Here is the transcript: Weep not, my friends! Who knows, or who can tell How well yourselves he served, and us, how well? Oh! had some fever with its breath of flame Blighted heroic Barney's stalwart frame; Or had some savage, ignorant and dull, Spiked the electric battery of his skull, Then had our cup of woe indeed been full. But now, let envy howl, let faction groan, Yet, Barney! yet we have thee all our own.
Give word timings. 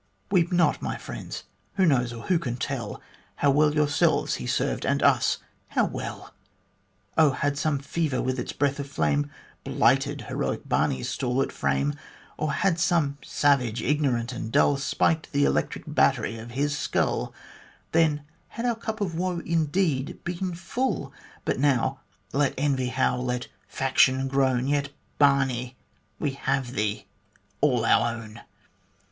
Weep 0.31 0.51
not, 0.51 0.81
my 0.81 0.97
friends! 0.97 1.43
Who 1.75 1.85
knows, 1.85 2.11
or 2.11 2.23
who 2.23 2.39
can 2.39 2.57
tell 2.57 2.99
How 3.35 3.51
well 3.51 3.75
yourselves 3.75 4.37
he 4.37 4.47
served, 4.47 4.83
and 4.83 5.03
us, 5.03 5.37
how 5.67 5.85
well? 5.85 6.33
Oh! 7.19 7.33
had 7.33 7.55
some 7.55 7.77
fever 7.77 8.19
with 8.19 8.39
its 8.39 8.51
breath 8.51 8.79
of 8.79 8.89
flame 8.89 9.29
Blighted 9.63 10.21
heroic 10.21 10.67
Barney's 10.67 11.07
stalwart 11.07 11.51
frame; 11.51 11.93
Or 12.35 12.51
had 12.51 12.79
some 12.79 13.19
savage, 13.23 13.83
ignorant 13.83 14.31
and 14.33 14.51
dull, 14.51 14.77
Spiked 14.77 15.31
the 15.33 15.45
electric 15.45 15.83
battery 15.85 16.39
of 16.39 16.49
his 16.49 16.75
skull, 16.75 17.31
Then 17.91 18.23
had 18.47 18.65
our 18.65 18.73
cup 18.75 19.01
of 19.01 19.13
woe 19.13 19.37
indeed 19.41 20.17
been 20.23 20.55
full. 20.55 21.13
But 21.45 21.59
now, 21.59 21.99
let 22.33 22.55
envy 22.57 22.87
howl, 22.87 23.23
let 23.23 23.49
faction 23.67 24.27
groan, 24.27 24.65
Yet, 24.67 24.89
Barney! 25.19 25.63
yet 25.63 25.75
we 26.17 26.31
have 26.31 26.71
thee 26.73 27.05
all 27.61 27.85
our 27.85 28.15
own. 28.15 28.41